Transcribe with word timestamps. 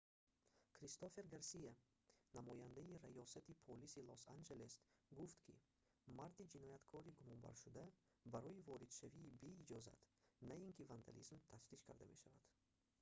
кристофер 0.77 1.25
гарсия 1.33 1.71
намояндаи 2.37 2.99
раёсати 3.05 3.53
полиси 3.67 4.05
лос-анҷелес 4.09 4.73
гуфт 5.17 5.37
ки 5.45 5.53
марди 6.17 6.49
ҷинояткори 6.53 7.15
гумонбаршуда 7.19 7.83
барои 8.33 8.63
воридшавии 8.69 9.33
беиҷозат 9.41 10.01
на 10.47 10.53
ин 10.65 10.71
ки 10.77 10.87
вандализм 10.91 11.37
тафтиш 11.51 11.79
карда 11.87 12.05
мешавад 12.13 12.43